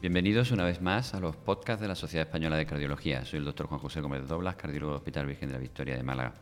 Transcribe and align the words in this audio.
Bienvenidos 0.00 0.52
una 0.52 0.64
vez 0.64 0.80
más 0.80 1.12
a 1.14 1.18
los 1.18 1.34
podcasts 1.34 1.82
de 1.82 1.88
la 1.88 1.96
Sociedad 1.96 2.28
Española 2.28 2.56
de 2.56 2.66
Cardiología. 2.66 3.24
Soy 3.24 3.40
el 3.40 3.44
doctor 3.44 3.66
Juan 3.66 3.80
José 3.80 4.00
Gómez 4.00 4.28
Doblas, 4.28 4.54
cardiólogo 4.54 4.92
del 4.92 4.98
Hospital 4.98 5.26
Virgen 5.26 5.48
de 5.48 5.54
la 5.54 5.58
Victoria 5.58 5.96
de 5.96 6.04
Málaga. 6.04 6.34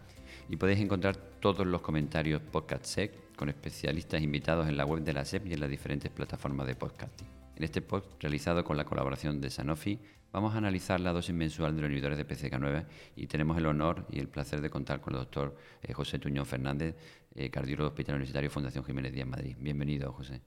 Y 0.51 0.57
podéis 0.57 0.79
encontrar 0.81 1.17
todos 1.17 1.67
los 1.67 1.81
comentarios 1.81 2.43
podcast 2.43 2.85
SEC 2.85 3.35
con 3.35 3.49
especialistas 3.49 4.21
invitados 4.21 4.69
en 4.69 4.77
la 4.77 4.85
web 4.85 5.03
de 5.03 5.15
la 5.15 5.25
SEP 5.25 5.47
y 5.47 5.55
en 5.55 5.61
las 5.61 5.71
diferentes 5.71 6.11
plataformas 6.11 6.67
de 6.67 6.75
podcasting. 6.75 7.29
En 7.57 7.65
este 7.65 7.81
podcast, 7.81 8.23
realizado 8.23 8.63
con 8.63 8.77
la 8.77 8.85
colaboración 8.85 9.41
de 9.41 9.49
Sanofi, 9.49 9.99
vamos 10.33 10.55
a 10.55 10.59
analizar 10.59 11.01
la 11.01 11.15
dosis 11.15 11.35
mensual 11.35 11.75
de 11.75 11.81
los 11.81 11.91
inhibidores 11.91 12.19
de 12.19 12.29
PCK9 12.29 12.85
y 13.17 13.27
tenemos 13.27 13.57
el 13.57 13.65
honor 13.65 14.07
y 14.11 14.19
el 14.19 14.29
placer 14.29 14.61
de 14.61 14.69
contar 14.69 15.01
con 15.01 15.15
el 15.15 15.21
doctor 15.21 15.57
eh, 15.83 15.95
José 15.95 16.19
Tuñón 16.19 16.45
Fernández, 16.45 16.95
eh, 17.35 17.49
cardiólogo 17.49 17.85
del 17.85 17.93
Hospital 17.93 18.17
Universitario 18.17 18.51
Fundación 18.51 18.85
Jiménez 18.85 19.15
Díaz 19.15 19.27
Madrid. 19.27 19.57
Bienvenido, 19.59 20.13
José. 20.13 20.43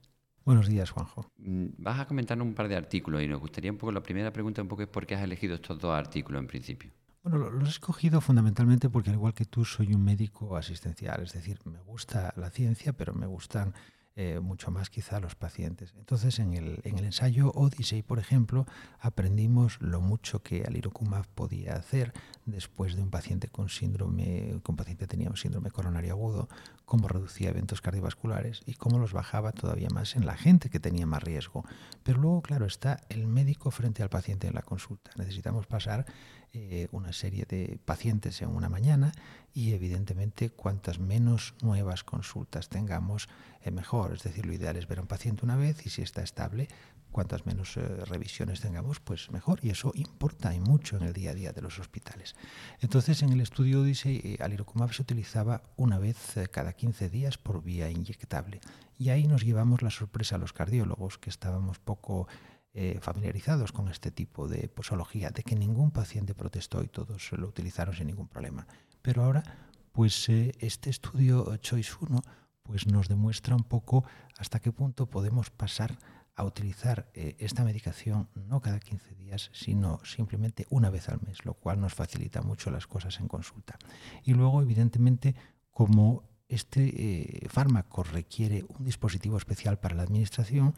Buenos 0.46 0.68
días, 0.68 0.90
Juanjo. 0.90 1.32
Mm, 1.38 1.68
vas 1.78 2.00
a 2.00 2.08
comentarnos 2.08 2.48
un 2.48 2.54
par 2.54 2.68
de 2.68 2.76
artículos 2.76 3.22
y 3.22 3.28
nos 3.28 3.40
gustaría 3.40 3.72
un 3.72 3.78
poco, 3.78 3.92
la 3.92 4.02
primera 4.02 4.32
pregunta 4.32 4.62
un 4.62 4.68
poco 4.68 4.84
es 4.84 4.88
por 4.88 5.06
qué 5.06 5.16
has 5.16 5.24
elegido 5.24 5.56
estos 5.56 5.80
dos 5.80 5.94
artículos 5.94 6.40
en 6.40 6.48
principio. 6.48 6.92
Bueno, 7.24 7.50
los 7.50 7.68
he 7.68 7.72
escogido 7.72 8.22
fundamentalmente 8.22 8.90
porque 8.90 9.10
al 9.10 9.18
igual 9.18 9.34
que 9.34 9.46
tú 9.46 9.66
soy 9.66 9.94
un 9.94 10.04
médico 10.04 10.56
asistencial, 10.56 11.22
es 11.22 11.34
decir, 11.34 11.60
me 11.66 11.80
gusta 11.82 12.34
la 12.38 12.50
ciencia, 12.50 12.94
pero 12.94 13.14
me 13.14 13.28
gustan 13.28 13.74
eh, 14.16 14.40
mucho 14.40 14.70
más 14.72 14.90
quizá 14.90 15.20
los 15.20 15.36
pacientes. 15.36 15.94
Entonces, 15.98 16.40
en 16.40 16.54
el, 16.54 16.82
en 16.84 16.98
el 16.98 17.06
ensayo 17.06 17.52
Odyssey, 17.52 18.02
por 18.02 18.20
ejemplo, 18.20 18.66
aprendimos 19.00 19.82
lo 19.82 20.02
mucho 20.02 20.44
que 20.44 20.64
alirocumab 20.66 21.26
podía 21.28 21.76
hacer 21.76 22.12
después 22.46 22.96
de 22.96 23.02
un 23.02 23.12
paciente 23.12 23.48
con 23.48 23.70
síndrome, 23.70 24.60
con 24.64 24.76
paciente 24.76 25.08
tenía 25.08 25.30
un 25.30 25.38
síndrome 25.38 25.72
coronario 25.72 26.14
agudo, 26.14 26.50
cómo 26.86 27.08
reducía 27.08 27.50
eventos 27.50 27.82
cardiovasculares 27.82 28.62
y 28.66 28.74
cómo 28.74 29.00
los 29.00 29.14
bajaba 29.14 29.52
todavía 29.52 29.90
más 29.90 30.16
en 30.16 30.26
la 30.26 30.36
gente 30.36 30.70
que 30.70 30.80
tenía 30.80 31.06
más 31.06 31.24
riesgo. 31.24 31.64
Pero 32.04 32.20
luego, 32.20 32.42
claro, 32.42 32.66
está 32.66 33.02
el 33.10 33.28
médico 33.28 33.72
frente 33.72 34.04
al 34.04 34.10
paciente 34.10 34.48
en 34.48 34.56
la 34.56 34.64
consulta. 34.64 35.12
Necesitamos 35.16 35.68
pasar 35.68 36.06
eh, 36.52 36.88
una 36.92 37.14
serie 37.14 37.46
de 37.48 37.80
pacientes 37.86 38.42
en 38.42 38.50
una 38.50 38.70
mañana 38.70 39.12
y 39.54 39.74
evidentemente 39.74 40.50
cuantas 40.50 40.98
menos 40.98 41.54
nuevas 41.62 42.04
consultas 42.04 42.70
tengamos, 42.70 43.30
eh, 43.62 43.70
mejor. 43.70 43.99
Es 44.08 44.24
decir, 44.24 44.46
lo 44.46 44.54
ideal 44.54 44.78
es 44.78 44.88
ver 44.88 45.00
a 45.00 45.02
un 45.02 45.08
paciente 45.08 45.46
una 45.46 45.56
vez 45.56 45.86
y 45.86 45.90
si 45.90 46.02
está 46.02 46.22
estable, 46.22 46.68
cuantas 47.12 47.46
menos 47.46 47.76
eh, 47.78 47.82
revisiones 48.06 48.62
tengamos, 48.62 49.00
pues 49.00 49.30
mejor. 49.32 49.60
Y 49.64 49.70
eso 49.70 49.92
importa 49.96 50.54
y 50.54 50.60
mucho 50.60 50.98
en 50.98 51.04
el 51.04 51.14
día 51.14 51.32
a 51.32 51.36
día 51.36 51.52
de 51.52 51.62
los 51.62 51.80
hospitales. 51.80 52.36
Entonces, 52.80 53.22
en 53.22 53.32
el 53.32 53.42
estudio 53.42 53.82
Odyssey, 53.82 54.38
alirocumab 54.40 54.94
se 54.94 55.02
utilizaba 55.02 55.62
una 55.76 56.00
vez 56.00 56.36
cada 56.52 56.74
15 56.74 57.10
días 57.10 57.38
por 57.38 57.64
vía 57.64 57.90
inyectable. 57.90 58.62
Y 58.98 59.10
ahí 59.10 59.28
nos 59.28 59.44
llevamos 59.44 59.82
la 59.82 59.92
sorpresa 59.92 60.36
a 60.36 60.40
los 60.40 60.54
cardiólogos, 60.54 61.18
que 61.18 61.30
estábamos 61.30 61.80
poco 61.80 62.28
eh, 62.74 63.00
familiarizados 63.02 63.72
con 63.72 63.88
este 63.88 64.12
tipo 64.12 64.48
de 64.48 64.68
posología, 64.70 65.32
de 65.32 65.42
que 65.42 65.56
ningún 65.56 65.90
paciente 65.90 66.36
protestó 66.36 66.84
y 66.84 66.88
todos 66.88 67.32
lo 67.32 67.48
utilizaron 67.48 67.96
sin 67.96 68.08
ningún 68.08 68.28
problema. 68.28 68.68
Pero 69.02 69.24
ahora, 69.24 69.44
pues 69.92 70.30
eh, 70.30 70.54
este 70.60 70.92
estudio 70.92 71.58
Choice 71.58 71.94
1 72.00 72.22
pues 72.70 72.86
nos 72.86 73.08
demuestra 73.08 73.56
un 73.56 73.64
poco 73.64 74.04
hasta 74.38 74.60
qué 74.60 74.72
punto 74.72 75.08
podemos 75.08 75.50
pasar 75.50 75.98
a 76.36 76.44
utilizar 76.44 77.10
eh, 77.16 77.36
esta 77.40 77.64
medicación 77.64 78.30
no 78.36 78.62
cada 78.62 78.80
15 78.80 79.16
días, 79.16 79.50
sino 79.54 80.00
simplemente 80.06 80.68
una 80.70 80.92
vez 80.92 81.10
al 81.10 81.20
mes, 81.26 81.44
lo 81.46 81.56
cual 81.56 81.82
nos 81.82 81.96
facilita 81.96 82.44
mucho 82.44 82.70
las 82.70 82.86
cosas 82.86 83.20
en 83.20 83.28
consulta. 83.28 83.80
Y 84.24 84.36
luego, 84.36 84.62
evidentemente, 84.62 85.34
como 85.72 86.22
este 86.48 87.48
fármaco 87.50 88.04
requiere 88.04 88.64
un 88.78 88.86
dispositivo 88.86 89.36
especial 89.36 89.80
para 89.80 89.96
la 89.96 90.04
administración, 90.04 90.76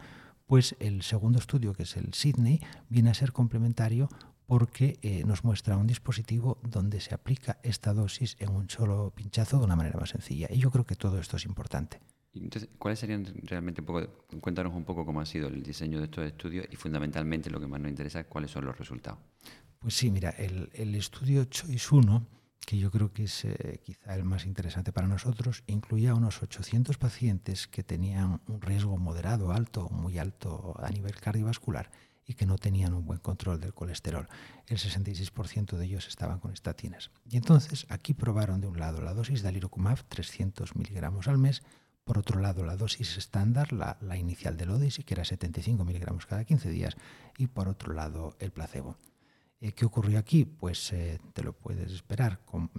pues 0.47 0.77
el 0.79 1.01
segundo 1.01 1.39
estudio, 1.39 1.73
que 1.73 1.83
es 1.83 1.97
el 1.97 2.13
Sydney, 2.13 2.61
viene 2.87 3.09
a 3.09 3.13
ser 3.13 3.33
complementario 3.33 4.07
porque 4.51 4.99
eh, 5.01 5.23
nos 5.25 5.45
muestra 5.45 5.77
un 5.77 5.87
dispositivo 5.87 6.59
donde 6.61 6.99
se 6.99 7.15
aplica 7.15 7.59
esta 7.63 7.93
dosis 7.93 8.35
en 8.37 8.49
un 8.49 8.69
solo 8.69 9.13
pinchazo 9.15 9.59
de 9.59 9.63
una 9.63 9.77
manera 9.77 9.97
más 9.97 10.09
sencilla. 10.09 10.47
Y 10.49 10.57
yo 10.57 10.69
creo 10.71 10.85
que 10.85 10.95
todo 10.95 11.17
esto 11.19 11.37
es 11.37 11.45
importante. 11.45 12.01
Entonces, 12.33 12.69
¿cuáles 12.77 12.99
serían 12.99 13.25
realmente, 13.43 13.81
cuéntanos 14.41 14.73
un 14.75 14.83
poco 14.83 15.05
cómo 15.05 15.21
ha 15.21 15.25
sido 15.25 15.47
el 15.47 15.63
diseño 15.63 15.99
de 15.99 16.03
estos 16.03 16.25
estudios 16.25 16.67
y 16.69 16.75
fundamentalmente 16.75 17.49
lo 17.49 17.61
que 17.61 17.67
más 17.67 17.79
nos 17.79 17.91
interesa, 17.91 18.25
cuáles 18.25 18.51
son 18.51 18.65
los 18.65 18.77
resultados? 18.77 19.19
Pues 19.79 19.93
sí, 19.93 20.11
mira, 20.11 20.31
el, 20.31 20.69
el 20.73 20.95
estudio 20.95 21.45
Choice 21.45 21.95
1 21.95 22.27
que 22.67 22.77
yo 22.77 22.91
creo 22.91 23.11
que 23.13 23.23
es 23.23 23.45
eh, 23.45 23.79
quizá 23.83 24.15
el 24.15 24.25
más 24.25 24.45
interesante 24.45 24.91
para 24.91 25.07
nosotros, 25.07 25.63
incluía 25.65 26.13
unos 26.13 26.43
800 26.43 26.97
pacientes 26.97 27.67
que 27.67 27.83
tenían 27.83 28.41
un 28.47 28.61
riesgo 28.61 28.97
moderado, 28.97 29.51
alto, 29.53 29.87
muy 29.89 30.19
alto 30.19 30.75
a 30.77 30.89
nivel 30.89 31.15
cardiovascular 31.15 31.89
y 32.25 32.35
que 32.35 32.45
no 32.45 32.57
tenían 32.57 32.93
un 32.93 33.05
buen 33.05 33.19
control 33.19 33.59
del 33.59 33.73
colesterol. 33.73 34.27
El 34.67 34.77
66% 34.77 35.77
de 35.77 35.85
ellos 35.85 36.07
estaban 36.07 36.39
con 36.39 36.53
estatinas. 36.53 37.11
Y 37.29 37.37
entonces 37.37 37.85
aquí 37.89 38.13
probaron 38.13 38.61
de 38.61 38.67
un 38.67 38.79
lado 38.79 39.01
la 39.01 39.13
dosis 39.13 39.41
de 39.41 39.49
alirocumab, 39.49 40.03
300 40.07 40.75
miligramos 40.75 41.27
al 41.27 41.37
mes, 41.37 41.63
por 42.03 42.17
otro 42.17 42.39
lado 42.39 42.63
la 42.65 42.77
dosis 42.77 43.17
estándar, 43.17 43.73
la, 43.73 43.97
la 44.01 44.17
inicial 44.17 44.57
del 44.57 44.71
Odyssey, 44.71 45.03
que 45.03 45.13
era 45.13 45.25
75 45.25 45.83
miligramos 45.85 46.25
cada 46.25 46.45
15 46.45 46.69
días, 46.69 46.95
y 47.37 47.47
por 47.47 47.67
otro 47.67 47.93
lado 47.93 48.35
el 48.39 48.51
placebo. 48.51 48.97
Eh, 49.61 49.73
¿Qué 49.73 49.85
ocurrió 49.85 50.17
aquí? 50.17 50.45
Pues 50.45 50.91
eh, 50.91 51.19
te 51.33 51.43
lo 51.43 51.53
puedes 51.53 51.91
esperar. 51.91 52.39
Con 52.45 52.71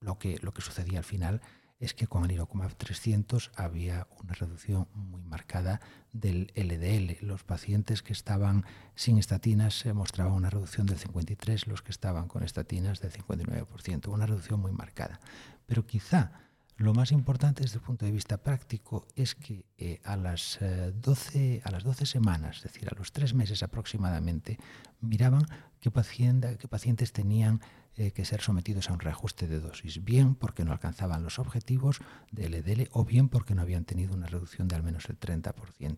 lo, 0.00 0.18
que, 0.18 0.38
lo 0.40 0.52
que 0.52 0.62
sucedía 0.62 0.98
al 0.98 1.04
final 1.04 1.42
es 1.78 1.92
que 1.92 2.06
con 2.06 2.24
el 2.24 2.32
Irocumab 2.32 2.74
300 2.74 3.52
había 3.54 4.08
una 4.22 4.32
reducción 4.32 4.88
muy 4.94 5.15
marcada 5.26 5.80
del 6.12 6.52
LDL. 6.54 7.24
Los 7.26 7.44
pacientes 7.44 8.02
que 8.02 8.12
estaban 8.12 8.64
sin 8.94 9.18
estatinas 9.18 9.78
se 9.78 9.92
mostraba 9.92 10.32
una 10.32 10.50
reducción 10.50 10.86
del 10.86 10.98
53, 10.98 11.66
los 11.66 11.82
que 11.82 11.92
estaban 11.92 12.28
con 12.28 12.42
estatinas 12.42 13.00
del 13.00 13.12
59%, 13.12 14.08
una 14.08 14.26
reducción 14.26 14.60
muy 14.60 14.72
marcada. 14.72 15.20
Pero 15.66 15.86
quizá 15.86 16.32
lo 16.76 16.92
más 16.92 17.10
importante 17.10 17.62
desde 17.62 17.76
el 17.76 17.82
punto 17.82 18.04
de 18.04 18.12
vista 18.12 18.36
práctico 18.36 19.06
es 19.16 19.34
que 19.34 19.64
eh, 19.78 20.00
a, 20.04 20.16
las, 20.16 20.58
12, 20.60 21.38
eh, 21.38 21.62
a 21.64 21.70
las 21.70 21.84
12 21.84 22.04
semanas, 22.04 22.58
es 22.58 22.62
decir, 22.64 22.88
a 22.90 22.94
los 22.98 23.12
tres 23.12 23.32
meses 23.32 23.62
aproximadamente, 23.62 24.58
miraban 25.00 25.46
qué, 25.80 25.90
pacientes 25.90 27.12
tenían 27.12 27.60
eh, 27.96 28.10
que 28.10 28.26
ser 28.26 28.42
sometidos 28.42 28.90
a 28.90 28.92
un 28.92 29.00
reajuste 29.00 29.48
de 29.48 29.58
dosis, 29.58 30.04
bien 30.04 30.34
porque 30.34 30.66
no 30.66 30.72
alcanzaban 30.72 31.22
los 31.22 31.38
objetivos 31.38 32.00
del 32.30 32.52
LDL 32.52 32.88
o 32.92 33.06
bien 33.06 33.30
porque 33.30 33.54
no 33.54 33.62
habían 33.62 33.86
tenido 33.86 34.14
una 34.14 34.26
reducción 34.26 34.68
de 34.68 34.76
al 34.76 34.82
menos 34.82 35.08
el 35.08 35.18
30%. 35.18 35.96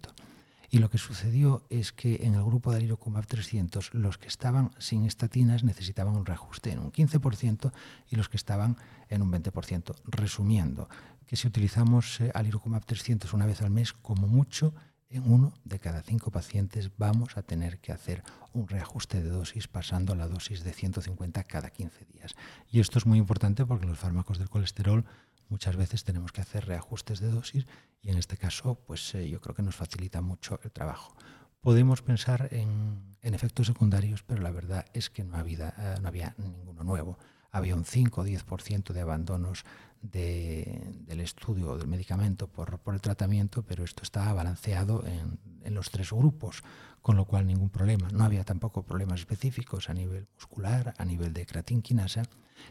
Y 0.71 0.79
lo 0.79 0.91
que 0.91 0.99
sucedió 0.99 1.65
es 1.71 1.93
que 1.93 2.27
en 2.27 2.35
el 2.35 2.45
grupo 2.45 2.71
de 2.71 2.79
Alirocumab 2.79 3.27
300 3.27 3.95
los 3.95 4.19
que 4.19 4.29
estaban 4.29 4.71
sin 4.79 5.07
estatinas 5.07 5.65
necesitaban 5.65 6.15
un 6.15 6.27
reajuste 6.27 6.73
en 6.73 6.81
un 6.81 6.93
15% 6.93 7.73
y 8.11 8.17
los 8.17 8.29
que 8.29 8.37
estaban 8.37 8.77
en 9.09 9.23
un 9.23 9.33
20%. 9.33 9.95
Resumiendo, 10.05 10.89
que 11.27 11.37
si 11.37 11.47
utilizamos 11.47 12.21
eh, 12.21 12.31
Alirocumab 12.35 12.85
300 12.85 13.33
una 13.33 13.47
vez 13.47 13.63
al 13.63 13.71
mes, 13.71 13.93
como 13.95 14.27
mucho, 14.27 14.75
en 15.11 15.31
uno 15.31 15.55
de 15.65 15.79
cada 15.79 16.03
cinco 16.03 16.31
pacientes 16.31 16.91
vamos 16.99 17.39
a 17.39 17.43
tener 17.43 17.79
que 17.79 17.93
hacer 17.93 18.23
un 18.53 18.69
reajuste 18.69 19.23
de 19.23 19.31
dosis 19.31 19.67
pasando 19.69 20.13
a 20.13 20.17
la 20.17 20.29
dosis 20.29 20.65
de 20.65 20.73
150 20.73 21.45
cada 21.45 21.71
15 21.71 22.05
días. 22.13 22.35
Y 22.71 22.81
esto 22.81 22.99
es 22.99 23.07
muy 23.07 23.19
importante 23.19 23.65
porque 23.65 23.87
los 23.87 23.99
fármacos 23.99 24.39
del 24.39 24.51
colesterol 24.51 25.07
muchas 25.49 25.77
veces 25.77 26.05
tenemos 26.05 26.33
que 26.33 26.41
hacer 26.41 26.67
reajustes 26.67 27.21
de 27.21 27.31
dosis 27.31 27.67
y 28.01 28.11
en 28.11 28.19
este 28.19 28.37
caso 28.37 28.83
pues 28.87 29.15
eh, 29.15 29.29
yo 29.29 29.41
creo 29.41 29.55
que 29.55 29.63
nos 29.63 29.77
facilita 29.77 30.21
mucho 30.21 30.61
el 30.63 30.71
trabajo. 30.71 31.15
Podemos 31.61 32.03
pensar 32.03 32.49
en, 32.53 33.17
efectos 33.23 33.67
secundarios, 33.67 34.23
pero 34.23 34.41
la 34.41 34.51
verdad 34.51 34.87
es 34.95 35.11
que 35.11 35.25
no 35.25 35.37
había, 35.37 35.75
eh, 35.77 35.97
no 36.01 36.09
había 36.09 36.35
ninguno 36.39 36.83
nuevo. 36.83 37.19
Había 37.51 37.75
un 37.75 37.85
5 37.85 38.21
o 38.21 38.25
10% 38.25 38.93
de 38.93 39.01
abandonos 39.01 39.65
del 40.01 41.21
estudio 41.21 41.77
del 41.77 41.89
medicamento 41.89 42.47
por, 42.47 42.81
el 42.95 43.01
tratamiento, 43.01 43.63
pero 43.63 43.85
esto 43.85 44.03
estaba 44.03 44.33
balanceado 44.33 45.05
en, 45.07 45.39
en 45.69 45.75
los 45.75 45.91
tres 45.91 46.11
grupos, 46.11 46.65
con 47.01 47.17
lo 47.17 47.25
cual 47.25 47.47
ningún 47.47 47.71
problema. 47.71 48.09
No 48.11 48.25
había 48.25 48.45
tampoco 48.45 48.83
problemas 48.83 49.21
específicos 49.21 49.89
a 49.89 49.95
nivel 49.95 50.27
muscular, 50.35 50.95
a 50.99 51.05
nivel 51.05 51.33
de 51.33 51.47
creatinquinasa, 51.47 52.25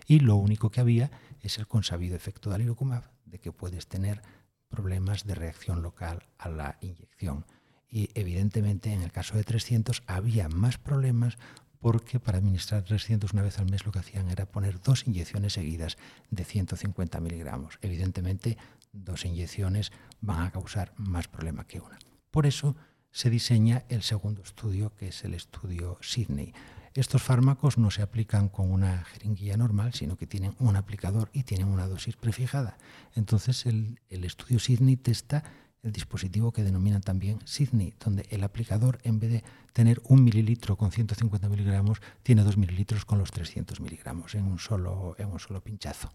y 0.06 0.20
lo 0.20 0.36
único 0.36 0.70
que 0.70 0.82
había 0.82 1.10
es 1.42 1.58
el 1.58 1.68
consabido 1.68 2.16
efecto 2.16 2.50
de 2.50 2.56
alirocumab, 2.56 3.04
de 3.26 3.40
que 3.40 3.52
puedes 3.52 3.88
tener 3.88 4.22
problemas 4.68 5.26
de 5.26 5.36
reacción 5.36 5.82
local 5.82 6.24
a 6.38 6.50
la 6.50 6.78
inyección. 6.82 7.46
Y 7.90 8.10
evidentemente 8.16 8.92
en 8.92 9.02
el 9.02 9.12
caso 9.12 9.38
de 9.38 9.44
300 9.44 10.04
había 10.08 10.50
más 10.50 10.78
problemas 10.78 11.38
porque 11.80 12.20
para 12.20 12.40
administrar 12.40 12.84
300 12.84 13.32
una 13.34 13.44
vez 13.44 13.60
al 13.60 13.70
mes 13.70 13.86
lo 13.86 13.92
que 13.92 14.00
hacían 14.00 14.30
era 14.30 14.46
poner 14.46 14.82
dos 14.82 15.08
inyecciones 15.08 15.54
seguidas 15.54 15.98
de 16.30 16.44
150 16.44 17.20
miligramos. 17.22 17.80
Evidentemente 17.82 18.58
dos 18.92 19.24
inyecciones 19.26 19.92
van 20.20 20.42
a 20.42 20.52
causar 20.52 20.94
más 20.98 21.28
problema 21.28 21.66
que 21.66 21.80
una. 21.80 21.98
Por 22.32 22.46
eso 22.46 22.76
se 23.12 23.30
diseña 23.30 23.84
el 23.90 24.04
segundo 24.04 24.42
estudio, 24.44 24.94
que 24.96 25.08
es 25.08 25.24
el 25.24 25.34
estudio 25.34 25.98
Sydney. 26.02 26.54
Estos 26.94 27.22
fármacos 27.22 27.78
no 27.78 27.92
se 27.92 28.02
aplican 28.02 28.50
con 28.50 28.72
una 28.72 29.04
jeringuilla 29.06 29.56
normal, 29.56 29.94
sino 29.94 30.18
que 30.18 30.26
tienen 30.26 30.56
un 30.58 30.76
aplicador 30.76 31.30
y 31.32 31.44
tienen 31.44 31.68
una 31.68 31.88
dosis 31.88 32.16
prefijada. 32.16 32.78
Entonces 33.16 33.68
el, 33.68 34.00
estudio 34.10 34.60
Sydney 34.60 34.98
testa 34.98 35.44
el 35.84 35.92
dispositivo 35.92 36.52
que 36.52 36.64
denominan 36.64 37.02
también 37.02 37.40
Sydney, 37.46 37.94
donde 38.04 38.26
el 38.32 38.44
aplicador 38.44 38.98
en 39.04 39.20
vez 39.20 39.32
de 39.32 39.44
tener 39.74 40.02
un 40.06 40.24
mililitro 40.24 40.76
con 40.76 40.92
150 40.92 41.48
miligramos, 41.50 42.02
tiene 42.24 42.44
dos 42.44 42.58
mililitros 42.58 43.06
con 43.06 43.20
los 43.20 43.30
300 43.30 43.80
miligramos 43.80 44.34
en 44.34 44.46
un 44.46 44.58
solo, 44.58 45.16
en 45.20 45.28
un 45.28 45.40
solo 45.40 45.62
pinchazo. 45.62 46.12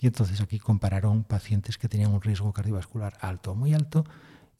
Y 0.00 0.08
entonces 0.08 0.40
aquí 0.40 0.58
compararon 0.58 1.22
pacientes 1.22 1.78
que 1.78 1.88
tenían 1.88 2.12
un 2.12 2.20
riesgo 2.20 2.52
cardiovascular 2.52 3.16
alto 3.20 3.52
o 3.52 3.54
muy 3.54 3.74
alto 3.74 4.04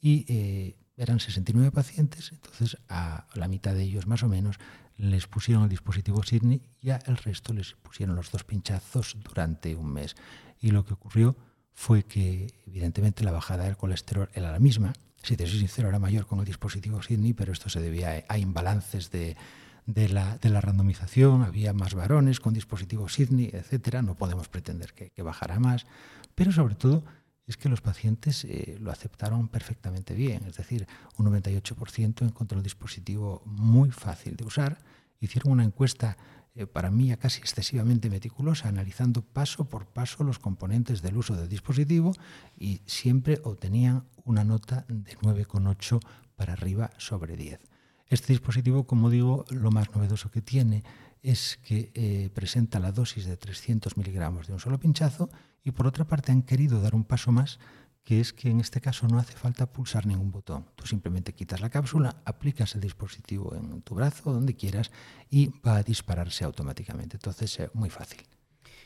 y 0.01 0.25
eh, 0.29 0.77
eran 0.97 1.21
69 1.21 1.71
pacientes, 1.71 2.33
entonces 2.33 2.79
a 2.89 3.27
la 3.35 3.49
mitad 3.49 3.75
de 3.75 3.83
ellos 3.83 4.07
más 4.07 4.23
o 4.23 4.29
menos 4.29 4.57
les 4.97 5.27
pusieron 5.27 5.65
el 5.65 5.69
dispositivo 5.69 6.23
Sydney 6.23 6.63
y 6.81 6.91
a 6.91 6.97
el 7.07 7.17
resto 7.19 7.53
les 7.53 7.75
pusieron 7.75 8.17
los 8.17 8.31
dos 8.31 8.45
pinchazos 8.45 9.17
durante 9.23 9.75
un 9.75 9.93
mes. 9.93 10.17
Y 10.61 10.71
lo 10.71 10.85
que 10.85 10.95
ocurrió 10.95 11.37
fue 11.75 12.05
que 12.05 12.55
evidentemente 12.67 13.25
la 13.25 13.33
bajada 13.33 13.65
del 13.65 13.77
colesterol 13.77 14.31
era 14.33 14.51
la 14.51 14.59
misma. 14.59 14.95
Si 15.23 15.37
te 15.37 15.47
soy 15.47 15.59
sincero, 15.59 15.89
era 15.89 15.99
mayor 15.99 16.27
con 16.27 16.39
el 16.39 16.47
dispositivo 16.47 17.03
Sydney, 17.03 17.35
pero 17.35 17.53
esto 17.53 17.69
se 17.69 17.81
debía 17.81 18.25
a 18.29 18.39
imbalances 18.39 19.11
de, 19.11 19.37
de, 19.85 20.09
la, 20.09 20.39
de 20.39 20.49
la, 20.49 20.63
randomización. 20.63 21.43
Había 21.43 21.75
más 21.75 21.95
varones 21.95 22.41
con 22.41 22.55
dispositivo 22.55 23.09
Sydney, 23.09 23.51
etcétera. 23.53 24.01
No 24.01 24.15
podemos 24.15 24.49
pretender 24.49 24.95
que, 24.95 25.11
que 25.11 25.23
bajara 25.23 25.59
más, 25.59 25.87
pero 26.35 26.53
sobre 26.53 26.75
todo 26.75 27.05
es 27.47 27.57
que 27.57 27.69
los 27.69 27.81
pacientes 27.81 28.45
eh, 28.45 28.77
lo 28.81 28.91
aceptaron 28.91 29.49
perfectamente 29.49 30.15
bien, 30.15 30.45
es 30.47 30.57
decir, 30.57 30.87
un 31.17 31.27
98% 31.27 32.23
encontró 32.23 32.59
el 32.59 32.65
dispositivo 32.65 33.43
muy 33.45 33.91
fácil 33.91 34.37
de 34.37 34.45
usar. 34.45 34.79
Hicieron 35.21 35.53
una 35.53 35.65
encuesta 35.65 36.17
eh, 36.57 36.67
para 36.67 36.91
mí 36.91 37.15
casi 37.17 37.39
excesivamente 37.39 38.11
meticulosa, 38.11 38.69
analizando 38.69 39.23
paso 39.23 39.69
por 39.69 39.87
paso 39.87 40.25
los 40.25 40.39
componentes 40.39 41.03
del 41.03 41.17
uso 41.17 41.37
del 41.37 41.49
dispositivo 41.49 42.13
y 42.59 42.81
siempre 42.87 43.41
obtenían 43.45 44.05
una 44.25 44.43
nota 44.43 44.85
de 44.89 45.17
9,8 45.19 46.01
para 46.35 46.55
arriba 46.55 46.91
sobre 46.99 47.37
10. 47.37 47.61
Este 48.09 48.33
dispositivo, 48.33 48.87
como 48.87 49.11
digo, 49.11 49.45
lo 49.51 49.71
más 49.71 49.95
novedoso 49.95 50.31
que 50.31 50.41
tiene 50.41 50.83
es 51.27 51.59
que 51.63 51.91
eh, 51.95 52.31
presenta 52.33 52.79
la 52.79 52.93
dosis 52.93 53.27
de 53.27 53.37
300 53.37 53.97
miligramos 53.97 54.47
de 54.47 54.53
un 54.53 54.61
solo 54.61 54.79
pinchazo 54.79 55.29
y 55.65 55.73
por 55.73 55.89
otra 55.89 56.07
parte 56.07 56.31
han 56.31 56.43
querido 56.43 56.81
dar 56.81 56.95
un 56.95 57.03
paso 57.03 57.33
más, 57.33 57.59
que 58.05 58.21
es 58.21 58.33
que 58.33 58.49
en 58.49 58.61
este 58.61 58.81
caso 58.81 59.09
no 59.09 59.19
hace 59.19 59.33
falta 59.33 59.73
pulsar 59.73 60.07
ningún 60.07 60.31
botón. 60.31 60.67
Tú 60.77 60.87
simplemente 60.87 61.33
quitas 61.33 61.61
la 61.61 61.69
cápsula, 61.69 62.23
aplicas 62.25 62.77
el 62.77 62.81
dispositivo 62.81 63.57
en 63.57 63.83
tu 63.83 63.97
brazo, 63.97 64.33
donde 64.33 64.55
quieras, 64.55 64.93
y 65.29 65.49
va 65.67 65.79
a 65.79 65.83
dispararse 65.83 66.45
automáticamente. 66.45 67.17
Entonces 67.17 67.59
es 67.59 67.75
muy 67.75 67.91
fácil. 67.91 68.23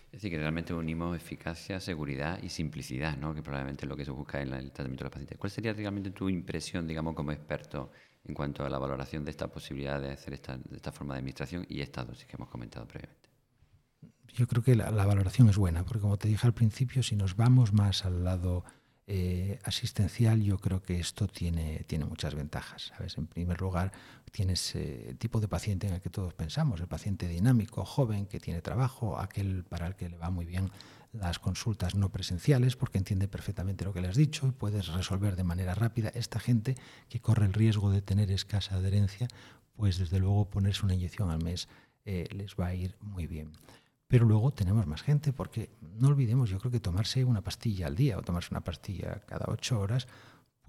Es 0.06 0.12
decir, 0.12 0.30
que 0.30 0.38
realmente 0.38 0.72
unimos 0.72 1.14
eficacia, 1.14 1.78
seguridad 1.78 2.42
y 2.42 2.48
simplicidad, 2.48 3.18
¿no? 3.18 3.34
que 3.34 3.42
probablemente 3.42 3.84
es 3.84 3.88
lo 3.88 3.96
que 3.96 4.06
se 4.06 4.10
busca 4.10 4.40
en 4.40 4.54
el 4.54 4.72
tratamiento 4.72 5.04
de 5.04 5.04
los 5.04 5.12
pacientes. 5.12 5.38
¿Cuál 5.38 5.50
sería 5.50 5.74
realmente 5.74 6.10
tu 6.10 6.30
impresión, 6.30 6.88
digamos, 6.88 7.14
como 7.14 7.32
experto 7.32 7.92
en 8.24 8.34
cuanto 8.34 8.64
a 8.64 8.68
la 8.68 8.78
valoración 8.78 9.24
de 9.24 9.30
esta 9.30 9.48
posibilidad 9.48 10.00
de 10.00 10.10
hacer 10.10 10.34
esta, 10.34 10.56
de 10.56 10.76
esta 10.76 10.92
forma 10.92 11.14
de 11.14 11.18
administración 11.18 11.66
y 11.68 11.80
esta 11.80 12.04
dosis 12.04 12.26
que 12.26 12.36
hemos 12.36 12.48
comentado 12.48 12.86
previamente? 12.86 13.30
Yo 14.34 14.46
creo 14.46 14.62
que 14.62 14.76
la, 14.76 14.90
valoración 14.90 15.48
es 15.48 15.56
buena, 15.56 15.84
porque 15.84 16.00
como 16.00 16.16
te 16.16 16.28
dije 16.28 16.46
al 16.46 16.54
principio, 16.54 17.02
si 17.02 17.16
nos 17.16 17.36
vamos 17.36 17.72
más 17.72 18.04
al 18.04 18.24
lado 18.24 18.64
eh, 19.12 19.58
asistencial, 19.64 20.40
yo 20.40 20.58
creo 20.58 20.80
que 20.82 21.00
esto 21.00 21.26
tiene, 21.26 21.82
tiene 21.88 22.04
muchas 22.04 22.36
ventajas. 22.36 22.92
¿sabes? 22.96 23.18
En 23.18 23.26
primer 23.26 23.60
lugar, 23.60 23.90
tienes 24.30 24.76
eh, 24.76 25.06
el 25.08 25.18
tipo 25.18 25.40
de 25.40 25.48
paciente 25.48 25.88
en 25.88 25.94
el 25.94 26.00
que 26.00 26.10
todos 26.10 26.32
pensamos, 26.32 26.80
el 26.80 26.86
paciente 26.86 27.26
dinámico, 27.26 27.84
joven, 27.84 28.26
que 28.26 28.38
tiene 28.38 28.62
trabajo, 28.62 29.18
aquel 29.18 29.64
para 29.64 29.88
el 29.88 29.96
que 29.96 30.08
le 30.08 30.16
va 30.16 30.30
muy 30.30 30.44
bien 30.44 30.70
las 31.12 31.40
consultas 31.40 31.96
no 31.96 32.12
presenciales 32.12 32.76
porque 32.76 32.98
entiende 32.98 33.26
perfectamente 33.26 33.84
lo 33.84 33.92
que 33.92 34.00
le 34.00 34.06
has 34.06 34.14
dicho 34.14 34.46
y 34.46 34.52
puedes 34.52 34.86
resolver 34.86 35.34
de 35.34 35.42
manera 35.42 35.74
rápida. 35.74 36.10
Esta 36.14 36.38
gente 36.38 36.76
que 37.08 37.20
corre 37.20 37.46
el 37.46 37.52
riesgo 37.52 37.90
de 37.90 38.02
tener 38.02 38.30
escasa 38.30 38.76
adherencia, 38.76 39.26
pues 39.74 39.98
desde 39.98 40.20
luego 40.20 40.48
ponerse 40.48 40.84
una 40.84 40.94
inyección 40.94 41.32
al 41.32 41.42
mes 41.42 41.68
eh, 42.04 42.28
les 42.30 42.54
va 42.54 42.68
a 42.68 42.74
ir 42.76 42.94
muy 43.00 43.26
bien. 43.26 43.50
Pero 44.10 44.26
luego 44.26 44.50
tenemos 44.50 44.88
más 44.88 45.02
gente, 45.02 45.32
porque 45.32 45.70
no 46.00 46.08
olvidemos, 46.08 46.50
yo 46.50 46.58
creo 46.58 46.72
que 46.72 46.80
tomarse 46.80 47.24
una 47.24 47.42
pastilla 47.42 47.86
al 47.86 47.94
día 47.94 48.18
o 48.18 48.22
tomarse 48.22 48.48
una 48.50 48.60
pastilla 48.60 49.22
cada 49.24 49.46
ocho 49.46 49.78
horas, 49.78 50.08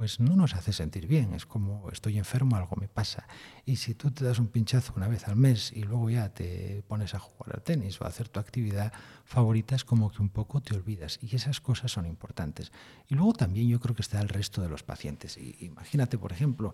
pues 0.01 0.19
no 0.19 0.36
nos 0.36 0.56
hace 0.56 0.74
sentir 0.74 1.06
bien. 1.06 1.36
Es 1.36 1.45
como 1.45 1.88
estoy 1.92 2.18
enfermo, 2.18 2.56
algo 2.56 2.75
me 2.75 2.88
pasa. 2.88 3.27
Y 3.68 3.75
si 3.75 3.94
tú 3.94 4.09
te 4.09 4.25
das 4.25 4.39
un 4.39 4.48
pinchazo 4.48 4.94
una 4.95 5.07
vez 5.07 5.27
al 5.27 5.36
mes 5.36 5.71
y 5.71 5.83
luego 5.83 6.09
ya 6.09 6.30
te 6.30 6.81
pones 6.88 7.13
a 7.13 7.19
jugar 7.19 7.57
al 7.57 7.62
tenis 7.62 8.01
o 8.01 8.06
a 8.06 8.07
hacer 8.07 8.27
tu 8.27 8.39
actividad 8.39 8.92
favorita, 9.25 9.75
es 9.75 9.86
como 9.86 10.09
que 10.09 10.24
un 10.24 10.30
poco 10.30 10.59
te 10.59 10.75
olvidas. 10.75 11.19
Y 11.21 11.36
esas 11.36 11.62
cosas 11.62 11.92
son 11.92 12.07
importantes. 12.07 12.71
Y 13.09 13.13
luego 13.13 13.33
también 13.33 13.69
yo 13.69 13.80
creo 13.80 13.94
que 13.94 14.01
está 14.01 14.19
el 14.19 14.30
resto 14.30 14.63
de 14.63 14.69
los 14.69 14.81
pacientes. 14.81 15.38
imagínate, 15.38 16.18
por 16.18 16.31
ejemplo, 16.31 16.74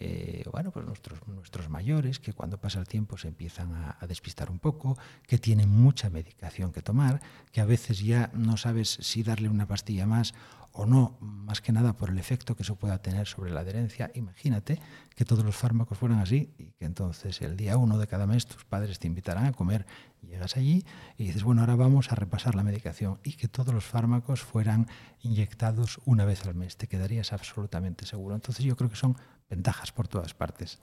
eh, 0.00 0.44
bueno, 0.52 0.70
pues 0.70 0.86
nuestros, 0.86 1.26
nuestros 1.26 1.68
mayores, 1.68 2.20
que 2.20 2.32
cuando 2.32 2.60
pasa 2.60 2.78
el 2.78 2.86
tiempo 2.86 3.18
se 3.18 3.26
empiezan 3.26 3.74
a, 3.74 4.06
despistar 4.06 4.48
un 4.48 4.60
poco, 4.60 4.96
que 5.26 5.38
tienen 5.38 5.68
mucha 5.68 6.08
medicación 6.08 6.72
que 6.72 6.82
tomar, 6.82 7.20
que 7.50 7.60
a 7.60 7.64
veces 7.64 7.98
ya 7.98 8.30
no 8.32 8.56
sabes 8.56 8.98
si 9.00 9.24
darle 9.24 9.48
una 9.48 9.66
pastilla 9.66 10.06
más 10.06 10.34
o 10.72 10.86
no, 10.86 11.18
más 11.20 11.60
que 11.60 11.72
nada 11.72 11.94
por 11.94 12.10
el 12.10 12.18
efecto 12.18 12.54
que 12.54 12.62
eso 12.62 12.76
pueda 12.76 12.98
tener 13.02 13.26
sobre 13.26 13.50
la 13.50 13.60
adherencia. 13.60 14.10
Imagínate 14.14 14.80
que 15.14 15.24
todos 15.24 15.44
los 15.44 15.56
fármacos 15.56 15.98
fueran 15.98 16.20
así 16.20 16.54
y 16.58 16.72
que 16.72 16.84
entonces 16.84 17.40
el 17.42 17.56
día 17.56 17.76
uno 17.76 17.98
de 17.98 18.06
cada 18.06 18.26
mes 18.26 18.46
tus 18.46 18.64
padres 18.64 18.98
te 18.98 19.06
invitarán 19.06 19.46
a 19.46 19.52
comer, 19.52 19.86
llegas 20.22 20.56
allí 20.56 20.84
y 21.16 21.24
dices, 21.24 21.42
bueno, 21.42 21.62
ahora 21.62 21.76
vamos 21.76 22.12
a 22.12 22.14
repasar 22.14 22.54
la 22.54 22.62
medicación 22.62 23.18
y 23.24 23.32
que 23.32 23.48
todos 23.48 23.74
los 23.74 23.84
fármacos 23.84 24.42
fueran 24.42 24.86
inyectados 25.22 26.00
una 26.04 26.24
vez 26.24 26.44
al 26.46 26.54
mes. 26.54 26.76
Te 26.76 26.86
quedarías 26.86 27.32
absolutamente 27.32 28.06
seguro. 28.06 28.34
Entonces 28.34 28.64
yo 28.64 28.76
creo 28.76 28.90
que 28.90 28.96
son 28.96 29.16
ventajas 29.50 29.92
por 29.92 30.08
todas 30.08 30.34
partes. 30.34 30.78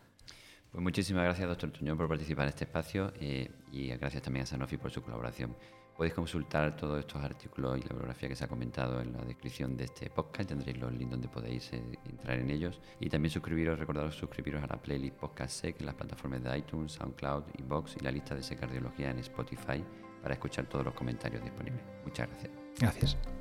Pues 0.71 0.83
muchísimas 0.83 1.23
gracias, 1.23 1.47
doctor 1.47 1.71
Tuñón, 1.71 1.97
por 1.97 2.09
participar 2.09 2.43
en 2.43 2.49
este 2.49 2.65
espacio 2.65 3.13
eh, 3.21 3.49
y 3.71 3.87
gracias 3.95 4.23
también 4.23 4.43
a 4.43 4.45
Sanofi 4.45 4.75
por 4.75 4.91
su 4.91 5.01
colaboración. 5.01 5.55
Podéis 5.95 6.13
consultar 6.13 6.75
todos 6.75 6.99
estos 6.99 7.23
artículos 7.23 7.77
y 7.77 7.81
la 7.81 7.89
bibliografía 7.89 8.27
que 8.27 8.35
se 8.35 8.43
ha 8.43 8.47
comentado 8.47 8.99
en 9.01 9.13
la 9.13 9.23
descripción 9.23 9.77
de 9.77 9.85
este 9.85 10.09
podcast. 10.09 10.49
Tendréis 10.49 10.77
los 10.77 10.91
links 10.91 11.11
donde 11.11 11.27
podéis 11.29 11.71
eh, 11.71 11.81
entrar 12.05 12.37
en 12.39 12.49
ellos. 12.49 12.81
Y 12.99 13.09
también 13.09 13.31
suscribiros, 13.31 13.79
recordaros 13.79 14.15
suscribiros 14.15 14.61
a 14.61 14.67
la 14.67 14.81
playlist 14.81 15.15
Podcast 15.15 15.61
Sec 15.61 15.79
en 15.79 15.85
las 15.85 15.95
plataformas 15.95 16.43
de 16.43 16.57
iTunes, 16.57 16.91
SoundCloud, 16.93 17.43
Inbox 17.59 17.95
y 17.95 18.03
la 18.03 18.11
lista 18.11 18.35
de 18.35 18.55
Cardiología 18.55 19.11
en 19.11 19.19
Spotify 19.19 19.83
para 20.21 20.33
escuchar 20.33 20.65
todos 20.65 20.83
los 20.83 20.93
comentarios 20.93 21.41
disponibles. 21.43 21.81
Muchas 22.03 22.27
gracias. 22.29 22.51
Gracias. 22.79 23.34